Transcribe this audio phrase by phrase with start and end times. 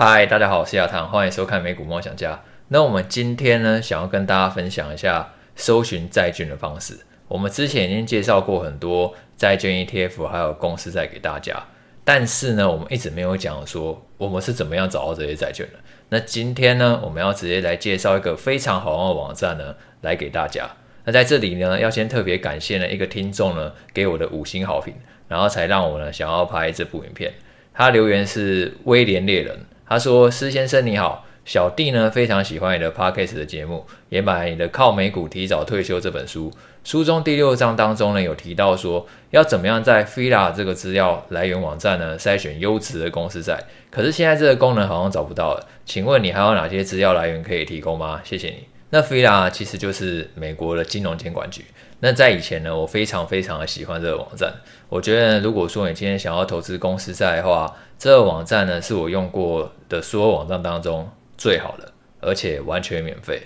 [0.00, 2.40] 嗨，大家好，我是亚堂，欢迎收看美股梦想家。
[2.68, 6.96] 那我们今天呢，想要跟大家分享一下搜寻债券的方式。
[7.26, 11.60] 我们之前已经介绍过很多债券 ETF，还有公司债给大家，
[12.04, 15.80] 但是呢，我们一直没有讲说我们是怎么样找到这些债券的。
[16.10, 20.70] 那今天呢，我们要直接来介绍一个非常好用的网站呢，来给大家。
[21.06, 24.94] 那在这里呢，要先特别感谢呢一个听众呢给我的五星好评，
[25.26, 27.34] 然后才让我呢想要拍这部影片。
[27.74, 29.58] 他留言是威廉猎人。
[29.88, 36.52] 他说：“施先生你好，小弟呢非常喜欢你的 Podcast 的节目，也买你的《靠美股提早退休》这本书。
[36.84, 43.58] 书中第六章当中呢有提到说，要怎么样在 FILA 这个资料来源网站呢筛选优质的公司债。
[43.90, 48.20] 可是现在这个功能好像找不到了，请问你还有哪些资料来源可以提供吗？
[48.22, 48.64] 谢谢你。
[48.90, 51.64] 那 FILA 其实就是美国的金融监管局。
[52.00, 54.54] 那在以前呢，我非常非常的喜欢这个网站。
[54.88, 63.42] 我觉得如果说你今天想要投资公司债的话，这个网站呢，是我用过的所有网站当中最好的，而且完全免费。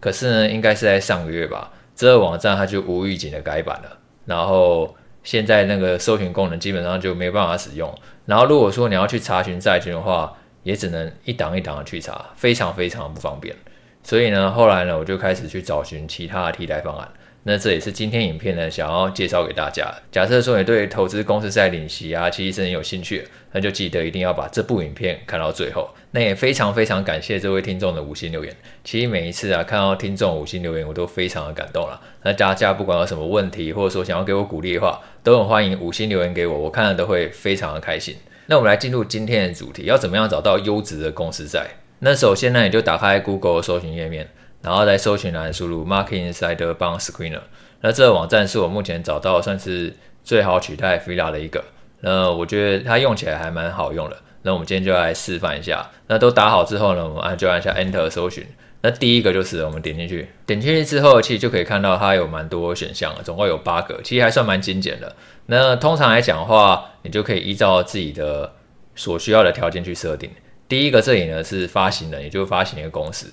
[0.00, 7.96] 可是呢，应该是在上个月吧，这个网站它就无预警的改版了，然后现在那个搜寻功能基本上就没办法使用。
[8.26, 13.54] 然后如果说你要去查询债券的话，也只能一档一档的去查，非常非常不方便。
[14.02, 17.08] 所以呢，后来呢，我就开始去找寻其他的替代方案。
[17.44, 19.92] 那这也是今天影片呢，想要介绍给大家。
[20.12, 25.90] 假设说你对投资公司债领息啊，其实是很有兴趣，那就记得一定要把这部影片看到最后。
[26.12, 28.54] 那也非常非常感谢这位听众的五星留言。
[28.84, 32.00] 其实每一次啊，看到听众五星留言，我都非常的感动了。
[32.22, 38.14] 那大家不管有什么问题，或者说想要给我鼓励的话，都很欢迎五星留言给我，我看了都会非常的开心。
[38.46, 41.66] 那我们来进入今天的主题，要怎么样找到优质的公司债？
[41.98, 44.28] 那首先呢，你就打开 Google 搜寻页面。
[44.62, 47.40] 然后在搜寻栏输入 Market Insider Screener，
[47.80, 51.62] 那这个网站是我目前找到算是最好取代 FILA 的一个。
[52.00, 54.16] 那我觉得它用起来还蛮好用的。
[54.42, 55.88] 那我们今天就来示范一下。
[56.08, 58.46] 那都打好之后呢，我们按就按下 Enter 搜寻。
[58.80, 65.14] 那第一个就是我们点进去，点进去之后，其实就可以看到它有蛮多选项了，总共有八个，其实还算蛮精简的。
[65.46, 68.52] 那通常来讲的话，你就可以依照自己的
[68.96, 70.28] 所需要的条件去设定。
[70.66, 73.32] 第一个这里呢是发行人，也就是发行一个公司。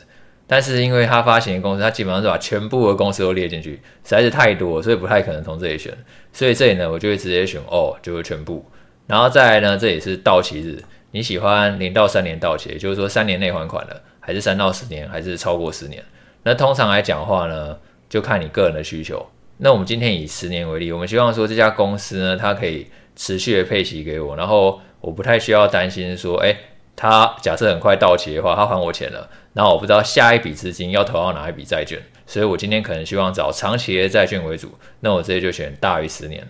[0.52, 3.80] 但是因为它发行的公司，它基本上是把全部的公司都列进去，实
[4.10, 5.96] 在是太多，所以不太可能从这里选。
[6.34, 8.66] 所以这里呢，我就会直接选哦，就是全部。
[9.06, 16.04] 然后再来呢，这里是到期日，你喜欢零到三年到期，也就是说三年内还款的，还是三到十年，还是超过十年？
[16.42, 17.78] 那通常来讲话呢，
[18.10, 19.24] 就看你个人的需求。
[19.58, 26.58] 那我们今天以十年为例，我们希望说这家公司呢，它可以持续的配息给我，然后我不太需要担心说，哎。
[27.02, 36.46] 他假设很快到期的话，他还我钱了，然后我不知道下一笔资金要投到哪一笔债券，所以我今天可能希望找长期的债券为主，那我直接就选大于十年。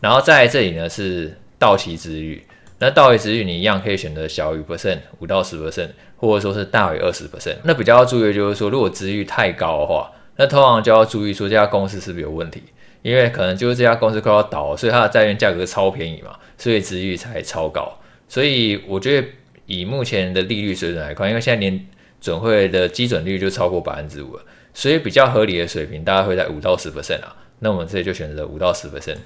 [0.00, 2.46] 然后在这里呢是到期殖利率，
[2.78, 7.56] 那到期殖利率你一样可以选择小于 percent 五到十 percent，或者说是大于二十 percent。
[7.64, 12.62] 那比较要注意的就是说，如果殖利率太高的话，那通常就要注意说这家公司是不是有问题，
[13.02, 17.92] 因为可能就是这家公司快要倒，所以它的债券价格超便宜嘛，所以殖利率才超高。
[18.28, 19.26] 所以我觉得。
[19.66, 21.86] 以目前的利率水准来看，因为现在年
[22.20, 27.36] 准会的基准利率就超过百分之五了，所以比较合理的水平大概会在五到十 percent 啊。
[27.58, 29.18] 那我们这里就选择五到十 percent。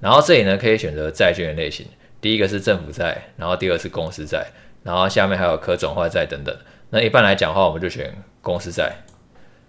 [0.00, 1.86] 然后这里呢可以选择债券的类型，
[2.20, 4.46] 第一个是政府债，然后第二是公司债，
[4.82, 6.56] 然后下面还有可转换债等等。
[6.90, 8.92] 那一般来讲的话，我们就选公司债。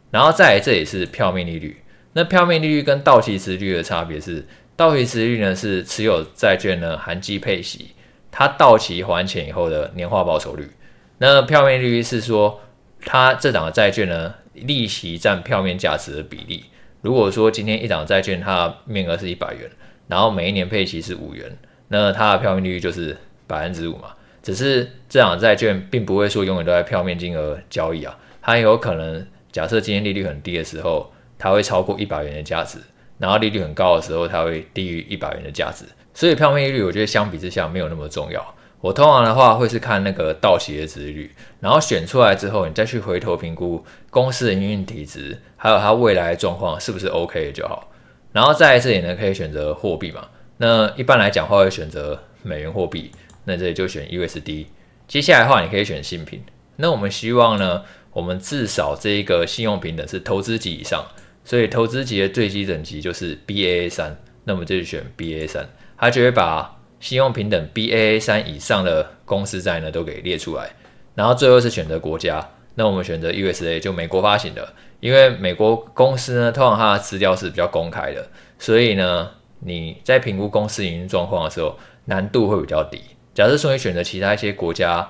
[0.10, 1.82] 然后再来这里是票面利率，
[2.14, 4.46] 那票面利率跟到期殖利率的差别是，
[4.76, 7.92] 到期殖利率呢是持有债券呢含计配息。
[8.32, 10.72] 它到期还钱以后的年化报酬率，
[11.18, 12.62] 那票面利率是说，
[13.06, 16.66] 它这档的债券呢，利息占票面价值的比例。
[17.02, 19.70] 如果说今天一档债券它的面额是一百元，
[20.08, 21.58] 然后每一年配息是五元，
[21.90, 24.14] 那它的票面利率就是百分之五嘛。
[24.42, 32.80] 只是这档债券并不会说永远都在票面金额交易啊，它有可能假设今天利率很低的时候，它会超过一百元的价值，
[33.18, 35.86] 然后利率很高的时候，它会低于一百元的价值。
[36.14, 38.56] 所以票面利率，我觉得相比之下没有那么重要。
[38.82, 47.92] 我通常的话会是看那个到期的殖利率，然后选出来之后，你再去回头评估公司的营运体质，还有它未来的状况是不是 OK 就好。
[48.32, 50.28] 然后在这里呢，可以选择货币嘛。
[50.58, 53.12] 那一般来讲话会选择美元货币，
[53.46, 54.66] 那这里就选 USD。
[55.08, 56.42] 接下来的话，你可以选信评。
[56.78, 57.84] 那我们希望呢，
[58.14, 61.06] 我们至少这一个信用评等是投资级以上，
[61.46, 64.18] 所以投资级的最低等级就是 BAA 三。
[64.46, 65.70] 那我们就选 BAA 三。
[66.02, 70.72] 他就会把信用评等 Baa 三以上的公司债呢都给列出来，
[71.14, 78.28] 然后最后是选择国家，那我们选择 USA 就美国发行的，因为美国公司呢通常它的资料是比较公开的，
[78.58, 83.00] 所以呢你在评估公司营运状况的时候难度会比较低。
[83.36, 85.08] 假设说你选择其他一些国家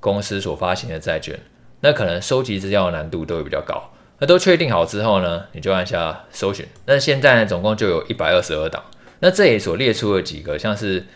[0.00, 1.38] 公司所发行的债券，
[1.78, 3.80] 那可能收集资料的难度都会比较高。
[4.18, 6.66] 那都确定好之后呢，你就按下搜寻。
[6.86, 8.82] 那现在呢，总共就有一百二十二档。
[9.24, 11.06] 那这里所列出的几个，像是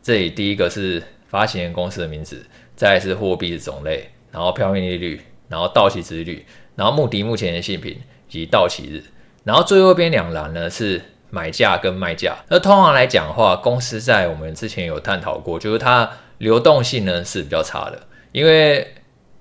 [0.00, 2.46] 这里第一个是发行人公司的名字，
[2.76, 6.46] 再是货币的种类，然后票面利率，然后到期值率，
[6.76, 9.02] 然后目的目前的信评及到期日，
[9.42, 12.36] 然后最后边两栏呢是买价跟卖价。
[12.48, 16.08] 那通常来讲的话，公司在我们之前有探讨过，就是它
[16.38, 18.00] 流动性呢是比较差的，
[18.30, 18.86] 因为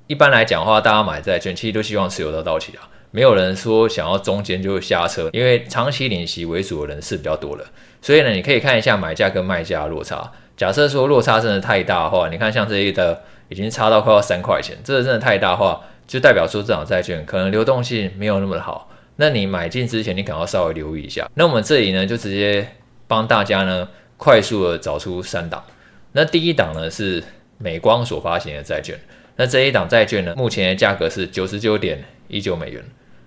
[0.08, 2.90] 一般来讲的话，大家买债券其实都希望持有到到期啊。
[3.12, 7.66] 没有人说想要中间就下车，因为长期领息为主的人是比较多的，
[8.02, 10.32] 所以呢，你可以看一下买价跟卖价的落差。
[10.56, 18.90] 假设说落差真的太大的话，你看像这一的已经差到快要三块钱，这个真的太大的话，就代表说这张债券可能流动性没有那么好。
[19.18, 21.30] 那你买进之前，你可能要稍微留意一下。
[21.36, 22.68] 那我们这里呢，就直接
[23.08, 23.88] 帮大家呢
[24.18, 25.64] 快速的找出三档。
[26.12, 27.24] 那第一档呢是
[27.58, 28.96] 美光所发行的债券，
[29.36, 32.84] 那这一档债券呢，目前的价格是九十九点一九美元。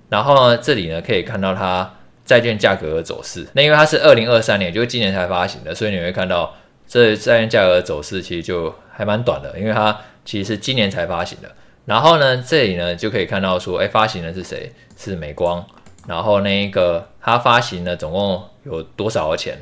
[0.09, 1.89] 然后呢，这里呢可以看到它
[2.25, 3.47] 债券价格的走势。
[3.53, 6.55] 那因为它是二零二三年，就是今年才发行的，所以你会看到
[6.87, 11.51] 这债券价格的走势其实就还蛮短的，因为它其实是今年才发行的。
[11.87, 14.73] 然后呢，这里呢就可以看到说，哎，发行的是谁？
[14.97, 15.65] 是美光。
[16.09, 19.59] 然后那一个它发行的总共有多少的钱？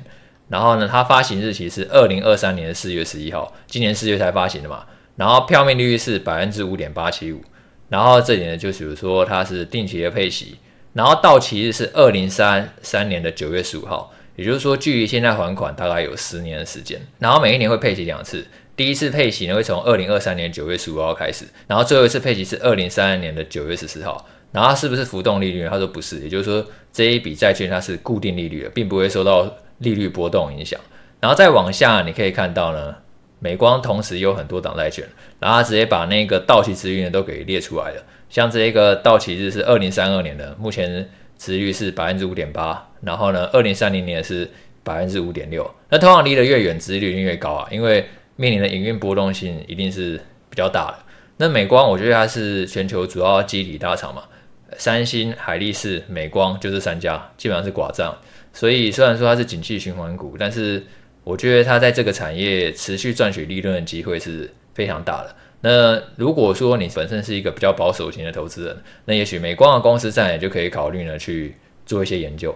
[0.48, 4.84] 然后呢，它发行日期是二零二三年的四月十一号，今年四月才发行的嘛。
[5.16, 7.42] 然后票面利率是百分之五点八七五。
[7.88, 10.56] 然后这里呢，就比如说它是定期的配息，
[10.92, 17.00] 然后到期日是二零三三年的九月十五号，也就是说距离现在还款大概有十年的时间。
[17.18, 18.46] 然后每一年会配息两次，
[18.76, 24.26] 第一次配息呢会从二零二三年九月十五号开始，然后最后一次配息是二零三三年的九月十四号。
[24.50, 25.68] 然后是不是浮动利率呢？
[25.70, 29.46] 他说不是，也就是说这一笔债券它是固定利率的，并不会受到
[29.78, 30.80] 利率波动影响。
[31.20, 32.94] 然后再往下你可以看到呢。
[33.38, 35.04] 美光同时有很多档债券，
[35.38, 38.04] 然后他直接把那个到期殖率呢都给列出来了。
[38.28, 41.08] 像这一个到期日是二零三二年的，目前
[41.38, 44.50] 殖率是百分之五点八，然后呢，二零三零年是
[44.82, 45.68] 百分之五点六。
[45.88, 48.04] 那通常离得越远，殖率越高啊，因为
[48.36, 50.20] 面临的营运波动性一定是
[50.50, 50.98] 比较大的。
[51.38, 54.24] 那美光，我觉得它是全球主要记忆体大厂嘛，
[54.76, 58.12] 三星、海力士、美光就这三家，基本上是寡占。
[58.52, 60.84] 所以虽然说它是景气循环股，但是
[61.28, 65.36] 我觉得它在这个产业持续赚取利润的机会是非常大的。
[65.60, 71.54] 那如果说你本身是一个比较保守型的投资人，那也许美光的公司债也就可以考虑呢去
[71.84, 72.54] 做一些研究。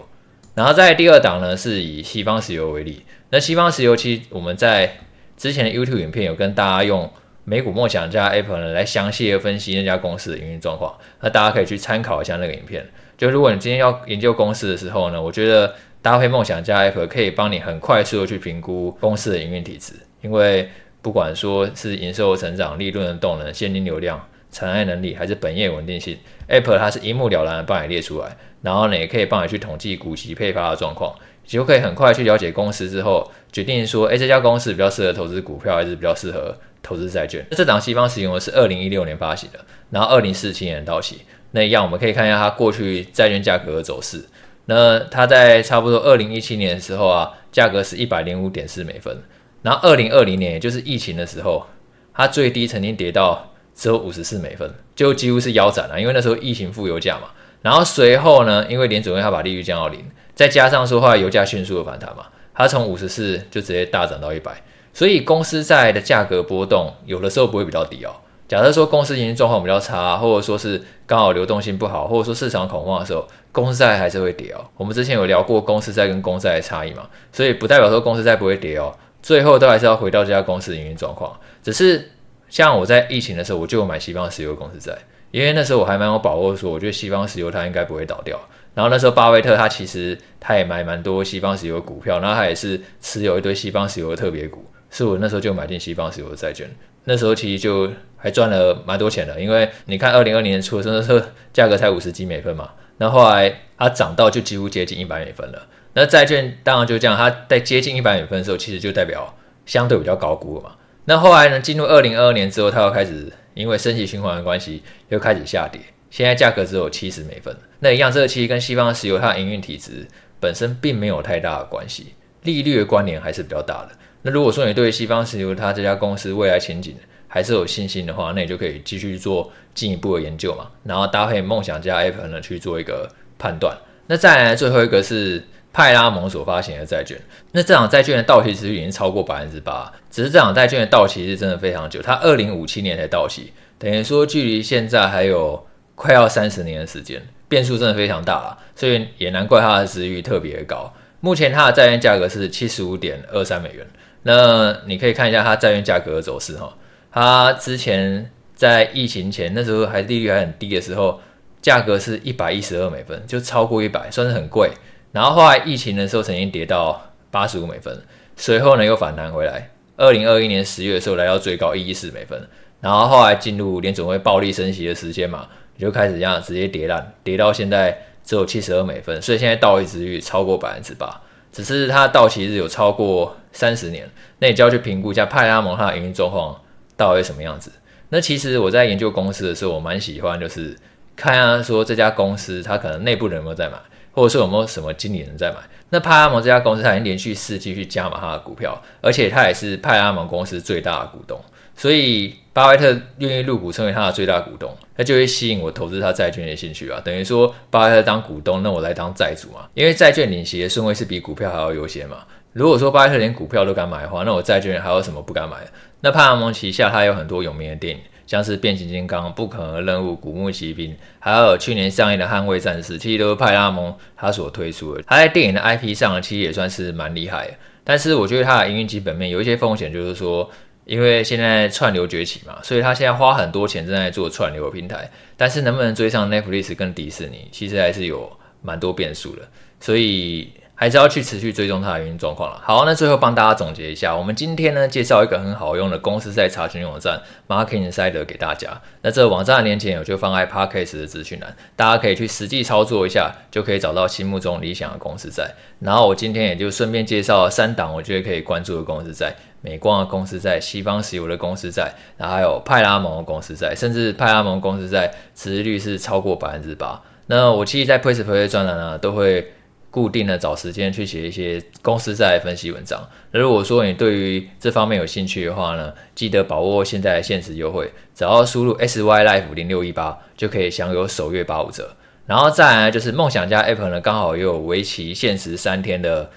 [0.55, 3.03] 然后在第二档呢，是以西方石油为例。
[3.29, 4.97] 那西方石油其实我们在
[5.37, 7.07] 之前的 YouTube 影片有跟大家用
[7.43, 10.97] 美股梦想家 Apple 呢来详细的分析那家公司的营运状况。
[11.21, 12.83] 那大家可以去参考一下那个影片。
[13.23, 15.73] 就如果你今天要研究公司的时候呢，我觉得。
[16.03, 20.67] 搭配梦想家 App 可以帮你很快速的去评估公司的营运体质，因为
[21.01, 24.21] 不管说是营收成长、利润的动能、现金流量、
[24.51, 26.17] 偿债能力，还是本业稳定性
[26.49, 31.15] ，App 它是一目了然的帮你列出来，然后呢也可以帮你去统计股息配发的状况，
[31.45, 37.45] 就可以很快去了解公司之后，决定说，哎，这家公司比较适合投资股票，还是比较适合投资债券。
[37.51, 39.59] 这档西方石油是二零一六年发行的，
[39.89, 41.21] 然后二零四七年到期，
[41.55, 44.25] 那一样我们可以看一下它过去债券价格的走势。
[44.65, 49.17] 那它在差不多二零一七年的时候啊，价格是一百零五点四美分。
[49.61, 51.65] 然后二零二零年，也就是疫情的时候，
[52.13, 55.99] 它最低曾经跌到只有五十四美分，就几乎是腰斩了。
[55.99, 57.29] 因为那时候疫情负油价嘛。
[57.61, 64.51] 然后随后呢，因为联准会它把利率降到零，再加上说话油价迅速的反弹嘛，它从五十四就直接大涨到一百。
[64.93, 68.13] 所以公司债的价格波动有的时候不会比较低哦。
[68.47, 74.63] 假设说公司营运状况比较差，或者说是刚好流动性不好，或者说市场恐慌的时候，公司债还是会跌哦。
[74.75, 78.93] 我们之前有聊过公司债跟公债的差异嘛，所以不代表说公司债不会跌哦。
[79.21, 81.33] 最后都还是要回到这家公司营运状况。
[81.63, 82.11] 只是
[82.49, 84.95] 像我在疫情的时候，我就有买西方石油公司债，
[85.31, 88.37] 因为那时候我还蛮有把握说，我觉得西方石油它应该不会倒掉。
[88.75, 96.69] 然后那时候巴菲特他其实他也买蛮多西方石油股票，然后他也是持有一堆西方石油的特别股，是我那时候就买进西方石油的债券。
[97.05, 97.91] 那时候其实就
[98.23, 105.67] 还赚了蛮多钱的，因为你看二零二零年初的时候，价格才五十几美分嘛，那后来它涨到就几乎接近一百美分了。
[105.93, 110.71] 那债券当然就这样，它在接近一百美分的时候，其实就代表相对比较高估了嘛。
[111.03, 117.53] 那后来呢，进入二零二二年之后，它又开始因为升息循环的关系，又开始下跌，现在价格只有七十美分。
[117.79, 120.07] 那一样，这个其实跟西方石油它的营运体质
[120.39, 122.13] 本身并没有太大的关系，
[122.43, 123.89] 利率的关联还是比较大的。
[124.21, 126.95] 那如果说你对西方石油它这家公司未来前景
[127.33, 133.09] 还是有信心的话，那你就可以继续做进一步的研究嘛，然后搭配梦想家 App 呢去做一个
[133.39, 133.75] 判断。
[134.05, 137.19] 那再来最后一个是派拉蒙所发行的债券。
[137.51, 150.93] 那这档债券的到期时率已经超过百分之八，只是这档债券的到期是真的非常久，它二零五七年才到期，等于说距离现在还有快要三十年的时间，变数真的非常大了，所以也难怪它的值域特别高。
[151.19, 153.83] 目前它的债券价格是七十五点二三美元。
[154.25, 156.73] 那你可以看一下它债券价格的走势哈，
[157.13, 161.21] 它之前在疫情前那时候还利率还很低的时候。
[161.63, 164.69] 价格是一百一十二美分，就超过一百，算是很贵。
[165.13, 167.01] 然后后来疫情的时候曾经跌到
[167.31, 167.97] 八十五美分，
[168.35, 169.69] 随后呢又反弹回来。
[169.95, 172.49] 二零二一年十月的时候来到最高一一四美分，
[172.81, 181.21] 然后后来进入联总会暴力升息的时间嘛，你就开始这样直接跌烂，跌到现在只有七十二美分，所以现在到期殖率超过百分之八，
[181.53, 184.05] 只是它到期日有超过三十年，
[184.39, 186.59] 那你就要去评估一下派拉蒙它的营运状况
[186.97, 187.71] 到底什么样子。
[188.09, 190.75] 那其实我在研究公司的时候，我蛮喜欢就是。
[191.15, 193.77] 看啊，说这家公司它可能内部人有没有在买，
[194.13, 195.57] 或者说有没有什么经理人在买。
[195.91, 201.39] 那派拉蒙这家公司，它已经连续四季去加码它的股票，而且它也是派拉蒙公司最大的股东，
[201.75, 206.99] 所以巴菲特愿意入股成为他的最大股东，那就会吸引我投资他债券的兴趣啊。
[207.05, 212.25] 等于说巴菲特当股东，那我来当债主嘛，因为债券领息的顺位是比股票还要优先嘛。
[212.53, 215.57] 如果说巴菲特连股票都敢买的话，那我债券还有什么不敢买？
[216.01, 218.01] 那派拉蒙旗下它有很多有名的电影。
[218.25, 225.03] 像是变形金刚、不可能任务、古墓奇兵，还有去年上映的捍卫战士，其实都是派拉蒙他所推出的。
[225.05, 227.53] 他在电影的 IP 上其实也算是蛮厉害的。
[227.83, 230.49] 但是我觉得他的营运基本面有一些风险，就是说，
[230.85, 238.31] 因为现在串流崛起嘛，所以他现在花很多钱正在做串流平台，但是能不能追上 Netflix 跟迪士尼，其实还是有
[238.61, 239.41] 蛮多变数的。
[239.81, 240.49] 所以。
[240.75, 242.59] 还是要去持续追踪它的运营状况了。
[242.63, 248.81] 好，那最后帮大家总结一下，我们今天呢介绍一个很好用的公司债查询网站 Market Insider 给大家。
[249.01, 255.53] 那这个网站的链接我就放在 Podcast 的资讯栏，大家可以去实际操作一下，就可以找到心目中理想的公司债。
[255.79, 266.99] 然后我今天也就顺便介绍三档我觉得可以关注的公司债：美光的公司债、西方石油的公司债，然后还有派拉蒙的公司债，甚至派拉蒙公司债殖利率是超过百分之八。
[267.27, 269.53] 那我其实在 PressPlay 专栏呢都会。
[269.93, 272.99] 固定的找时间去写一些公司债分析文章。
[273.29, 281.87] 那如果说你对于这方面有兴趣的话呢，记得把握现在的限时优惠，只要输入 SYLife 零六一八就可以享有首月八五折。
[282.25, 286.27] 然后再来就是梦想家 App 呢，刚好也有为期限时三天的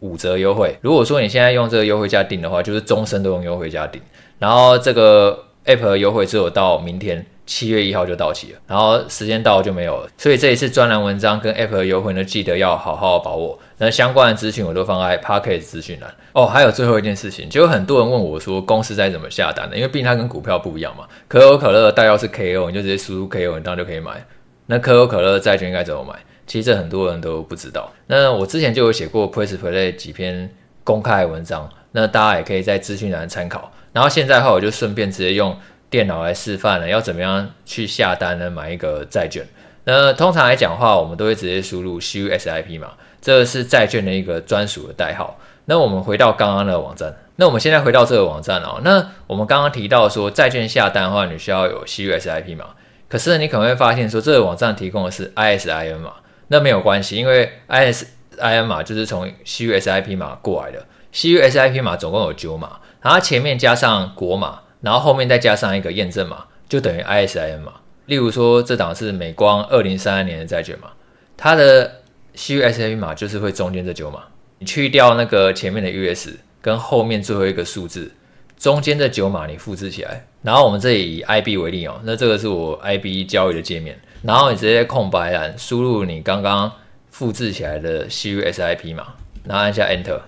[0.00, 0.76] 五折优惠。
[0.82, 4.02] 如果说你现在用这个优惠价订的话，就是终身都用优惠价订。
[4.38, 7.24] 然后这个 App 的优惠只有到明天。
[7.46, 13.56] 七月一号就到期了，然后时间到了就没有了，所以这一次专栏文章跟 App 的优惠呢，记得要好好把握。
[13.78, 16.12] 那相关的资讯我都放在 Podcast 资讯栏。
[16.32, 19.76] 哦，还有最后一件事情，就有很多人问我说，公司债怎么下单的？
[19.76, 21.06] 因为毕竟它跟股票不一样嘛。
[21.28, 24.26] 可口可乐的代号是 KO，你就直接输入 KO，你当就可以买。
[24.66, 26.18] 那可口可乐债券应该怎么买？
[26.48, 27.92] 其实这很多人都不知道。
[28.08, 33.70] 那我之前就有写过 PressPlay 几篇公开的文章，那大家也可以在资讯栏参考。
[33.92, 35.56] 然后现在的话，我就顺便直接用。
[35.96, 38.50] 电脑来示范了，要怎么样去下单呢？
[38.50, 39.42] 买一个债券。
[39.84, 45.38] 那通常来讲的话，我们都会直接输入 CUSIP 嘛，这是债券的一个专属的代号。
[45.64, 48.78] 那我们回到刚刚的网站，那我们现在回到这个网站哦。
[48.84, 52.66] 那我们刚刚提到说，债券下单的话，你需要有 CUSIP 嘛？
[53.08, 56.12] 可是你可能会发现说，这个网站提供的是 ISIN 码，
[56.48, 60.84] 那没有关系，因为 ISIN 码就是从 CUSIP 码过来的。
[61.14, 64.60] CUSIP 码总共有九码，然后前面加上国码。
[64.86, 67.72] 然后后面再加上一个验证码，就等于 ISIN 码。
[68.04, 70.92] 例如说，这档是美光二零三二年的债券嘛，
[71.36, 72.02] 它的
[72.36, 74.20] CUSIP 码就是会中间这九码。
[74.60, 76.28] 你去掉那个前面的 US
[76.62, 78.12] 跟后面最后一个数字，
[78.56, 80.24] 中间这九码你复制起来。
[80.42, 83.98] 然后我们这里以 IB 为例哦，那这个是我 IB 交易的界面。
[84.22, 86.70] 然后你直接空白栏输入你刚刚
[87.10, 89.08] 复制起来的 CUSIP 码，
[89.42, 90.20] 然后按下 Enter，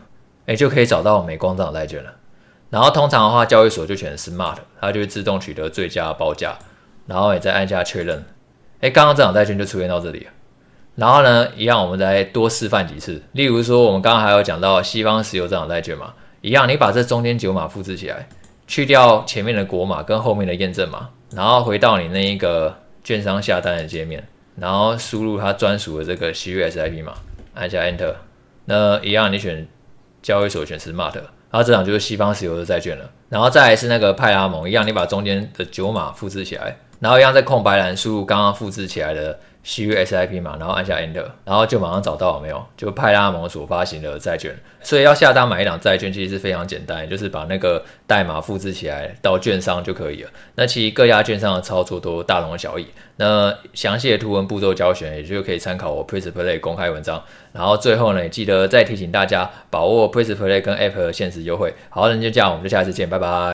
[0.46, 2.12] 哎，就可以找到美光这档债券了。
[2.70, 6.56] 然后通常的话，交易所就选 Smart，它就会自动取得最佳报价，
[7.06, 8.25] 然后你再按下确认。
[8.80, 10.30] 哎，刚刚这场债券就出现到这里了。
[10.94, 13.22] 然后呢，一样我们再多示范几次。
[13.32, 18.28] 例如说，我们刚刚还有讲到西方石油这场债券嘛，一样，你把这中间九码复制起来，
[18.66, 27.14] 去掉前面的国码跟后面的验证码，然后回到你那一个券商下单的界面，然后输入它专属的这个 CUSIP 码，
[27.54, 28.14] 按下 Enter。
[28.64, 29.66] 那一样，你选
[30.20, 31.14] 交易所选 Smart。
[31.50, 42.64] 然后这档就是西方石油的债券了，然后再来是那个派拉蒙一样，你把中间的九码复制起来，然后一样在空白栏输入刚刚复制起来的 CUSIP 嘛，然后按下 Enter，然后就马上找到了没有？
[42.76, 44.56] 就派拉蒙所发行的债券。
[44.80, 50.30] 所以要下单买一档债券，其实是非常简单，就是把那个代码复制起来到券商就可以了。
[50.54, 52.86] 那其实各家券商的操作都大同小异。
[53.16, 57.22] 那详细的图文步骤教学，也就可以参考我 PressPlay 公开文章。
[57.52, 61.74] 然后最后呢，也记得再提醒大家把握 PressPlay 跟 App 的限时优惠。
[61.90, 63.38] 好，那就这样，我们就下次见，拜拜。